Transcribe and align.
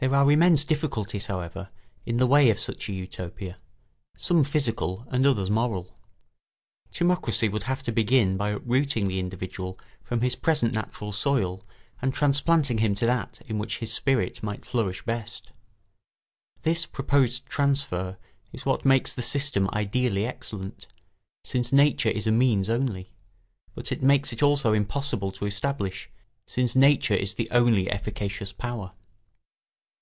There 0.00 0.14
are 0.14 0.32
immense 0.32 0.64
difficulties, 0.64 1.26
however, 1.26 1.68
in 2.06 2.16
the 2.16 2.26
way 2.26 2.48
of 2.48 2.58
such 2.58 2.88
a 2.88 2.92
Utopia, 2.94 3.58
some 4.16 4.44
physical 4.44 5.04
and 5.10 5.26
others 5.26 5.50
moral. 5.50 5.94
Timocracy 6.90 7.50
would 7.50 7.64
have 7.64 7.82
to 7.82 7.92
begin 7.92 8.38
by 8.38 8.48
uprooting 8.52 9.08
the 9.08 9.18
individual 9.18 9.78
from 10.02 10.22
his 10.22 10.36
present 10.36 10.72
natural 10.72 11.12
soil 11.12 11.66
and 12.00 12.14
transplanting 12.14 12.78
him 12.78 12.94
to 12.94 13.04
that 13.04 13.42
in 13.44 13.58
which 13.58 13.80
his 13.80 13.92
spirit 13.92 14.42
might 14.42 14.64
flourish 14.64 15.04
best. 15.04 15.52
This 16.62 16.86
proposed 16.86 17.44
transfer 17.44 18.16
is 18.54 18.64
what 18.64 18.86
makes 18.86 19.12
the 19.12 19.20
system 19.20 19.68
ideally 19.70 20.24
excellent, 20.26 20.86
since 21.44 21.74
nature 21.74 22.08
is 22.08 22.26
a 22.26 22.32
means 22.32 22.70
only; 22.70 23.12
but 23.74 23.92
it 23.92 24.02
makes 24.02 24.32
it 24.32 24.42
also 24.42 24.70
almost 24.70 24.78
impossible 24.80 25.30
to 25.32 25.44
establish, 25.44 26.08
since 26.46 26.74
nature 26.74 27.12
is 27.14 27.34
the 27.34 27.50
only 27.50 27.90
efficacious 27.90 28.50
power. 28.54 28.92